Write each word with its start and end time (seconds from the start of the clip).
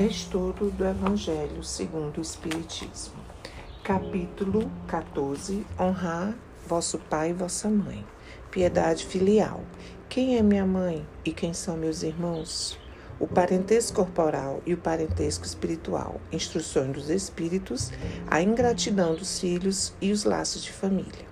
Estudo 0.00 0.70
do 0.70 0.86
Evangelho 0.86 1.62
segundo 1.62 2.16
o 2.16 2.22
Espiritismo. 2.22 3.22
Capítulo 3.84 4.70
14. 4.86 5.66
Honrar 5.78 6.34
vosso 6.66 6.98
pai 6.98 7.30
e 7.30 7.34
vossa 7.34 7.68
mãe. 7.68 8.02
Piedade 8.50 9.04
filial. 9.04 9.60
Quem 10.08 10.38
é 10.38 10.42
minha 10.42 10.64
mãe 10.64 11.06
e 11.22 11.32
quem 11.32 11.52
são 11.52 11.76
meus 11.76 12.02
irmãos? 12.02 12.78
O 13.18 13.26
parentesco 13.26 13.96
corporal 13.96 14.62
e 14.64 14.72
o 14.72 14.78
parentesco 14.78 15.44
espiritual. 15.44 16.18
Instruções 16.32 16.92
dos 16.92 17.10
espíritos, 17.10 17.92
a 18.26 18.40
ingratidão 18.40 19.14
dos 19.14 19.38
filhos 19.38 19.92
e 20.00 20.12
os 20.12 20.24
laços 20.24 20.64
de 20.64 20.72
família. 20.72 21.26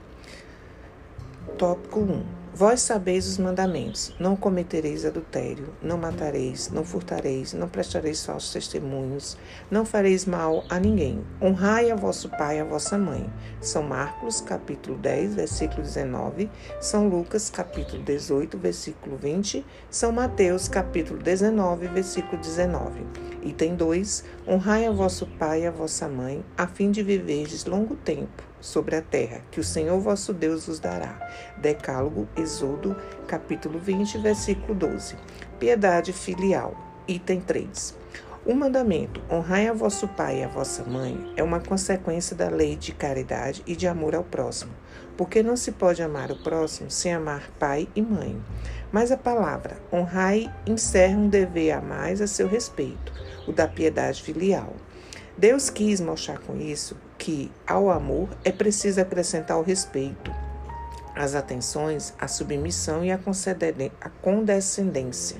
Tópico 1.57 2.01
1. 2.01 2.38
Vós 2.59 2.81
sabeis 2.81 3.25
os 3.29 3.39
mandamentos: 3.39 4.13
não 4.19 4.35
cometereis 4.35 5.05
adultério, 5.05 5.73
não 5.81 5.97
matareis, 5.97 6.69
não 6.71 6.83
furtareis, 6.83 7.53
não 7.53 7.69
prestareis 7.69 8.27
falsos 8.27 8.53
testemunhos, 8.53 9.39
não 9.71 9.87
fareis 9.87 10.27
mal 10.27 10.65
a 10.69 10.81
ninguém. 10.81 11.25
Honrai 11.41 11.89
a 11.89 11.95
vosso 11.95 12.29
pai 12.31 12.57
e 12.59 12.61
a 12.61 12.65
vossa 12.65 12.99
mãe. 12.99 13.33
São 13.61 13.85
Marcos, 13.85 14.41
capítulo 14.41 14.99
10, 14.99 15.37
versículo 15.37 15.83
19, 15.83 16.51
São 16.81 17.09
Lucas, 17.09 17.49
capítulo 17.49 18.03
18, 18.03 18.59
versículo 18.59 19.17
20, 19.17 19.65
São 19.89 20.11
Mateus, 20.11 20.67
capítulo 20.67 21.23
19, 21.23 21.87
versículo 21.87 22.43
19. 22.43 23.07
Item 23.45 23.77
2. 23.77 24.25
Honrai 24.49 24.85
a 24.85 24.91
vosso 24.91 25.29
pai 25.39 25.63
e 25.63 25.67
a 25.69 25.71
vossa 25.71 26.09
mãe, 26.09 26.45
a 26.57 26.67
fim 26.67 26.91
de 26.91 27.05
viverdes 27.05 27.67
longo 27.67 27.95
tempo 27.95 28.49
sobre 28.61 28.97
a 28.97 29.03
terra, 29.03 29.43
que 29.51 29.61
o 29.61 29.65
Senhor 29.65 29.99
vosso 30.01 30.33
Deus 30.33 30.67
vos 30.67 30.79
dará. 30.81 31.19
Decálogo, 31.57 32.29
Êxodo, 32.37 32.97
capítulo 33.27 33.79
20, 33.79 34.19
versículo 34.19 34.75
12. 34.75 35.17
Piedade 35.59 36.13
filial. 36.13 36.77
Item 37.07 37.41
3. 37.41 37.97
O 38.45 38.55
mandamento, 38.55 39.21
honrai 39.31 39.69
a 39.69 39.73
vosso 39.73 40.09
pai 40.09 40.41
e 40.41 40.45
a 40.45 40.49
vossa 40.49 40.83
mãe, 40.85 41.33
é 41.37 41.43
uma 41.43 41.61
consequência 41.61 42.35
da 42.35 42.49
lei 42.49 42.77
de 42.77 42.93
caridade 42.93 43.63
e 43.67 43.77
de 43.77 43.87
amor 43.87 44.15
ao 44.15 44.25
próximo, 44.25 44.73
porque 45.17 45.43
não 45.43 45.57
se 45.57 45.73
pode 45.73 46.03
amar 46.03 46.31
o 46.31 46.43
próximo 46.43 46.91
sem 46.91 47.13
amar 47.13 47.51
pai 47.59 47.89
e 47.95 48.01
mãe. 48.01 48.41
Mas 48.91 49.13
a 49.13 49.19
palavra 49.19 49.77
honrai 49.93 50.51
encerra 50.67 51.19
um 51.19 51.29
dever 51.29 51.73
a 51.73 51.83
mais 51.83 52.23
a 52.23 52.27
seu 52.27 52.49
respeito, 52.49 53.13
o 53.47 53.53
da 53.53 53.69
piedade 53.69 54.23
filial. 54.23 54.75
Deus 55.37 55.69
quis 55.69 56.01
mostrar 56.01 56.39
com 56.39 56.57
isso 56.57 56.97
que, 57.29 57.53
ao 57.67 57.91
amor, 57.91 58.31
é 58.43 58.51
preciso 58.51 59.03
acrescentar 59.03 59.59
o 59.59 59.63
respeito, 59.63 60.35
as 61.15 61.35
atenções, 61.35 62.15
a 62.19 62.27
submissão 62.27 63.05
e 63.05 63.13
a 63.13 63.21
condescendência, 64.23 65.37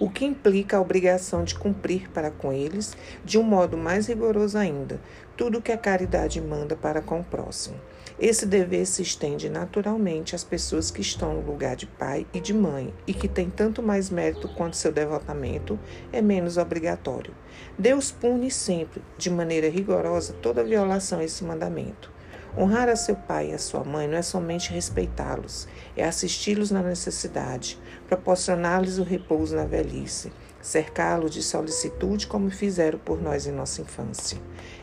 o 0.00 0.10
que 0.10 0.24
implica 0.24 0.76
a 0.76 0.80
obrigação 0.80 1.44
de 1.44 1.54
cumprir 1.54 2.10
para 2.10 2.30
com 2.30 2.52
eles, 2.52 2.96
de 3.24 3.38
um 3.38 3.42
modo 3.42 3.76
mais 3.76 4.06
rigoroso 4.06 4.58
ainda, 4.58 5.00
tudo 5.36 5.58
o 5.58 5.62
que 5.62 5.72
a 5.72 5.78
caridade 5.78 6.40
manda 6.40 6.76
para 6.76 7.00
com 7.00 7.20
o 7.20 7.24
próximo. 7.24 7.76
Esse 8.18 8.46
dever 8.46 8.86
se 8.86 9.02
estende 9.02 9.48
naturalmente 9.48 10.36
às 10.36 10.44
pessoas 10.44 10.90
que 10.90 11.00
estão 11.00 11.34
no 11.34 11.40
lugar 11.40 11.74
de 11.74 11.86
pai 11.86 12.24
e 12.32 12.38
de 12.38 12.54
mãe 12.54 12.94
e 13.06 13.12
que 13.12 13.26
têm 13.26 13.50
tanto 13.50 13.82
mais 13.82 14.08
mérito 14.08 14.48
quanto 14.48 14.76
seu 14.76 14.92
devotamento 14.92 15.78
é 16.12 16.22
menos 16.22 16.56
obrigatório. 16.56 17.34
Deus 17.76 18.12
pune 18.12 18.52
sempre, 18.52 19.02
de 19.18 19.28
maneira 19.30 19.68
rigorosa, 19.68 20.32
toda 20.40 20.62
violação 20.62 21.18
a 21.18 21.24
esse 21.24 21.42
mandamento. 21.42 22.13
Honrar 22.56 22.88
a 22.88 22.94
seu 22.94 23.16
pai 23.16 23.50
e 23.50 23.52
a 23.52 23.58
sua 23.58 23.82
mãe 23.82 24.06
não 24.06 24.16
é 24.16 24.22
somente 24.22 24.72
respeitá-los, 24.72 25.66
é 25.96 26.04
assisti-los 26.04 26.70
na 26.70 26.82
necessidade, 26.82 27.76
proporcionar-lhes 28.06 28.96
o 28.98 29.02
repouso 29.02 29.56
na 29.56 29.64
velhice, 29.64 30.32
cercá-los 30.62 31.32
de 31.32 31.42
solicitude 31.42 32.28
como 32.28 32.48
fizeram 32.52 32.96
por 32.96 33.20
nós 33.20 33.48
em 33.48 33.50
nossa 33.50 33.82
infância. 33.82 34.38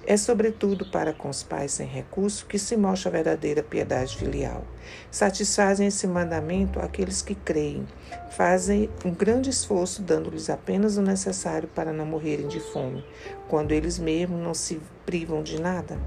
É 0.05 0.17
sobretudo 0.17 0.91
para 0.91 1.13
com 1.13 1.29
os 1.29 1.43
pais 1.43 1.71
sem 1.71 1.87
recurso 1.87 2.45
que 2.45 2.59
se 2.59 2.75
mostra 2.75 3.09
a 3.09 3.13
verdadeira 3.13 3.63
piedade 3.63 4.17
filial. 4.17 4.65
Satisfazem 5.09 5.87
esse 5.87 6.05
mandamento 6.05 6.77
aqueles 6.77 7.21
que 7.21 7.35
creem, 7.35 7.87
fazem 8.31 8.89
um 9.05 9.13
grande 9.13 9.49
esforço 9.49 10.01
dando-lhes 10.01 10.49
apenas 10.49 10.97
o 10.97 11.01
necessário 11.01 11.69
para 11.69 11.93
não 11.93 12.05
morrerem 12.05 12.49
de 12.49 12.59
fome, 12.59 13.01
quando 13.47 13.71
eles 13.71 13.97
mesmos 13.97 14.43
não 14.43 14.53
se 14.53 14.81
privam 15.05 15.41
de 15.41 15.57
nada 15.57 15.97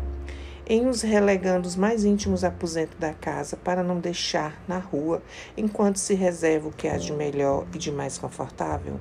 em 0.67 0.89
os 0.89 1.03
relegando 1.03 1.69
os 1.69 1.77
mais 1.77 2.05
íntimos 2.05 2.43
aposentos 2.43 2.99
da 2.99 3.13
casa 3.13 3.57
para 3.57 3.83
não 3.83 4.01
deixar 4.01 4.63
na 4.67 4.79
rua, 4.79 5.23
enquanto 5.57 5.99
se 5.99 6.15
reserva 6.15 6.69
o 6.69 6.73
que 6.73 6.89
há 6.89 6.97
de 6.97 7.13
melhor 7.13 7.67
e 7.75 7.79
de 7.79 7.93
mais 7.93 8.17
confortável? 8.17 8.99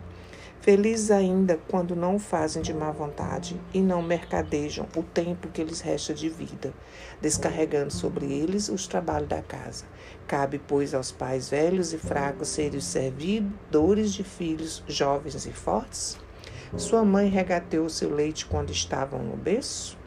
Felizes 0.60 1.12
ainda 1.12 1.60
quando 1.70 1.94
não 1.94 2.16
o 2.16 2.20
fazem 2.20 2.62
de 2.62 2.74
má 2.74 2.90
vontade 2.90 3.60
e 3.74 3.82
não 3.82 4.02
mercadejam 4.02 4.88
o 4.96 5.04
tempo 5.04 5.50
que 5.50 5.64
lhes 5.64 5.82
resta 5.82 6.14
de 6.14 6.30
vida, 6.30 6.74
descarregando 7.22 7.92
sobre 7.92 8.26
eles 8.32 8.70
os 8.70 8.88
trabalhos 8.88 9.28
da 9.28 9.42
casa. 9.42 9.86
Cabe, 10.26 10.62
pois, 10.66 10.94
aos 10.94 11.12
pais 11.12 11.50
velhos 11.50 11.94
e 11.94 11.98
fracos 11.98 12.48
serem 12.48 12.78
os 12.78 12.86
servidores 12.86 14.14
de 14.14 14.24
filhos 14.24 14.84
jovens 14.88 15.46
e 15.46 15.52
fortes? 15.52 16.18
Sua 16.78 17.04
mãe 17.04 17.30
regateou 17.30 17.90
seu 17.90 18.10
leite 18.14 18.46
quando 18.46 18.72
estavam 18.72 19.22
no 19.22 19.36
berço? 19.36 20.02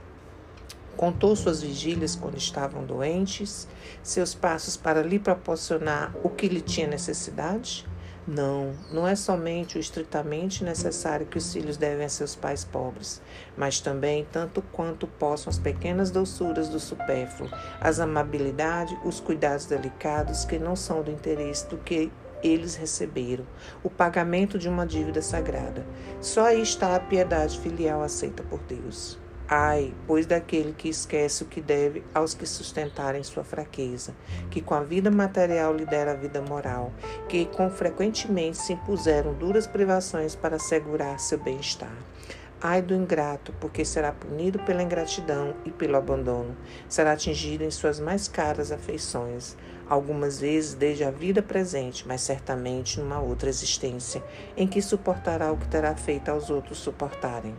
Contou 0.97 1.37
suas 1.37 1.61
vigílias 1.61 2.17
quando 2.17 2.39
estavam 2.39 2.85
doentes, 2.85 3.69
seus 4.03 4.35
passos 4.35 4.77
para 4.77 5.03
lhe 5.03 5.19
proporcionar 5.19 6.15
o 6.23 6.31
que 6.31 6.49
lhe 6.49 6.61
tinha 6.61 6.87
necessidade? 6.87 7.87
Não, 8.27 8.73
não 8.91 9.07
é 9.07 9.15
somente 9.15 9.77
o 9.77 9.81
estritamente 9.81 10.65
necessário 10.65 11.27
que 11.27 11.39
os 11.39 11.53
filhos 11.53 11.77
devem 11.77 12.07
a 12.07 12.09
seus 12.09 12.35
pais 12.35 12.65
pobres, 12.65 13.23
mas 13.57 13.79
também, 13.79 14.27
tanto 14.33 14.61
quanto 14.73 15.07
possam, 15.07 15.49
as 15.49 15.59
pequenas 15.59 16.11
doçuras 16.11 16.69
do 16.69 16.81
supérfluo, 16.81 17.49
as 17.81 18.01
amabilidade, 18.01 18.99
os 19.05 19.21
cuidados 19.21 19.67
delicados 19.67 20.45
que 20.45 20.59
não 20.59 20.75
são 20.75 21.03
do 21.03 21.11
interesse 21.13 21.69
do 21.69 21.77
que 21.77 22.11
eles 22.43 22.75
receberam, 22.75 23.47
o 23.83 23.91
pagamento 23.91 24.59
de 24.59 24.69
uma 24.69 24.87
dívida 24.87 25.23
sagrada. 25.23 25.87
Só 26.21 26.47
aí 26.47 26.63
está 26.63 26.97
a 26.97 27.01
piedade 27.01 27.61
filial 27.61 28.03
aceita 28.03 28.43
por 28.43 28.59
Deus. 28.61 29.25
Ai, 29.49 29.95
pois 30.09 30.27
daquele 30.27 30.73
que 30.73 30.89
esquece 30.89 31.45
o 31.45 31.47
que 31.47 31.61
deve 31.61 32.03
aos 32.13 32.35
que 32.35 32.45
sustentarem 32.45 33.23
sua 33.23 33.45
fraqueza, 33.45 34.13
que 34.51 34.61
com 34.61 34.75
a 34.75 34.83
vida 34.83 35.09
material 35.09 35.73
lidera 35.73 36.11
a 36.13 36.17
vida 36.17 36.43
moral, 36.43 36.93
que 37.29 37.47
com 37.47 37.71
frequentemente 37.71 38.59
se 38.59 38.73
impuseram 38.73 39.33
duras 39.35 39.65
privações 39.65 40.35
para 40.35 40.57
assegurar 40.57 41.21
seu 41.21 41.39
bem-estar. 41.39 41.97
Ai 42.61 42.81
do 42.81 42.95
ingrato, 42.95 43.53
porque 43.61 43.85
será 43.85 44.13
punido 44.13 44.59
pela 44.61 44.83
ingratidão 44.83 45.55
e 45.65 45.71
pelo 45.71 45.97
abandono, 45.97 46.57
será 46.89 47.13
atingido 47.13 47.63
em 47.63 47.71
suas 47.71 48.01
mais 48.01 48.29
caras 48.29 48.73
afeições 48.73 49.57
algumas 49.89 50.41
vezes 50.41 50.75
desde 50.75 51.05
a 51.05 51.11
vida 51.11 51.43
presente, 51.43 52.07
mas 52.07 52.21
certamente 52.21 53.01
numa 53.01 53.21
outra 53.21 53.49
existência, 53.49 54.23
em 54.57 54.67
que 54.67 54.83
suportará 54.83 55.53
o 55.53 55.57
que 55.57 55.69
terá 55.69 55.95
feito 55.95 56.29
aos 56.29 56.51
outros 56.51 56.79
suportarem. 56.79 57.55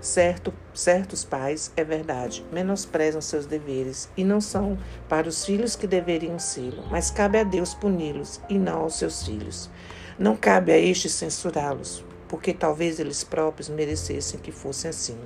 Certo, 0.00 0.52
certos 0.74 1.24
pais, 1.24 1.72
é 1.76 1.84
verdade, 1.84 2.44
menosprezam 2.52 3.20
seus 3.20 3.46
deveres 3.46 4.10
e 4.16 4.24
não 4.24 4.40
são 4.40 4.78
para 5.08 5.28
os 5.28 5.44
filhos 5.44 5.74
que 5.74 5.86
deveriam 5.86 6.38
ser, 6.38 6.74
mas 6.90 7.10
cabe 7.10 7.38
a 7.38 7.44
Deus 7.44 7.74
puni-los 7.74 8.40
e 8.48 8.58
não 8.58 8.80
aos 8.80 8.96
seus 8.96 9.24
filhos. 9.24 9.70
Não 10.18 10.36
cabe 10.36 10.72
a 10.72 10.78
estes 10.78 11.12
censurá-los, 11.12 12.04
porque 12.30 12.54
talvez 12.54 13.00
eles 13.00 13.24
próprios 13.24 13.68
merecessem 13.68 14.38
que 14.38 14.52
fosse 14.52 14.86
assim. 14.86 15.18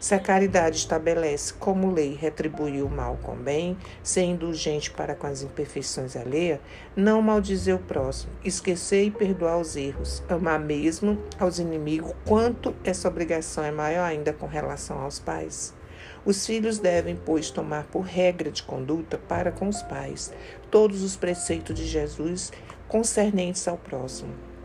Se 0.00 0.14
a 0.14 0.18
caridade 0.18 0.78
estabelece 0.78 1.52
como 1.52 1.92
lei 1.92 2.14
retribuir 2.14 2.82
o 2.82 2.88
mal 2.88 3.18
com 3.22 3.36
bem, 3.36 3.76
ser 4.02 4.22
indulgente 4.22 4.90
para 4.90 5.14
com 5.14 5.26
as 5.26 5.42
imperfeições 5.42 6.16
alheias, 6.16 6.58
não 6.96 7.20
maldizer 7.20 7.76
o 7.76 7.78
próximo, 7.78 8.32
esquecer 8.42 9.04
e 9.04 9.10
perdoar 9.10 9.58
os 9.58 9.76
erros, 9.76 10.22
amar 10.30 10.58
mesmo 10.58 11.22
aos 11.38 11.58
inimigos, 11.58 12.14
quanto 12.24 12.74
essa 12.82 13.06
obrigação 13.06 13.62
é 13.62 13.70
maior 13.70 14.04
ainda 14.04 14.32
com 14.32 14.46
relação 14.46 14.98
aos 14.98 15.18
pais. 15.18 15.74
Os 16.24 16.46
filhos 16.46 16.78
devem, 16.78 17.16
pois, 17.22 17.50
tomar 17.50 17.84
por 17.84 18.00
regra 18.00 18.50
de 18.50 18.62
conduta 18.62 19.18
para 19.18 19.52
com 19.52 19.68
os 19.68 19.82
pais 19.82 20.32
todos 20.70 21.02
os 21.02 21.16
preceitos 21.16 21.76
de 21.76 21.84
Jesus 21.84 22.50
concernentes 22.88 23.68
ao 23.68 23.76
próximo 23.76 24.55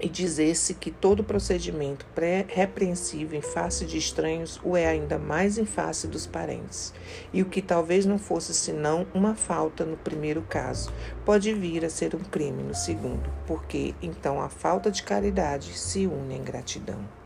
e 0.00 0.08
dizer-se 0.08 0.74
que 0.74 0.90
todo 0.90 1.24
procedimento 1.24 2.06
repreensível 2.48 3.38
em 3.38 3.42
face 3.42 3.84
de 3.84 3.98
estranhos 3.98 4.60
o 4.62 4.76
é 4.76 4.86
ainda 4.86 5.18
mais 5.18 5.58
em 5.58 5.64
face 5.64 6.06
dos 6.06 6.26
parentes, 6.26 6.92
e 7.32 7.42
o 7.42 7.46
que 7.46 7.62
talvez 7.62 8.06
não 8.06 8.18
fosse 8.18 8.54
senão 8.54 9.06
uma 9.12 9.34
falta 9.34 9.84
no 9.84 9.96
primeiro 9.96 10.42
caso, 10.42 10.92
pode 11.24 11.52
vir 11.52 11.84
a 11.84 11.90
ser 11.90 12.14
um 12.14 12.20
crime 12.20 12.62
no 12.62 12.74
segundo, 12.74 13.30
porque 13.46 13.94
então 14.02 14.40
a 14.40 14.48
falta 14.48 14.90
de 14.90 15.02
caridade 15.02 15.78
se 15.78 16.06
une 16.06 16.34
à 16.34 16.38
ingratidão. 16.38 17.17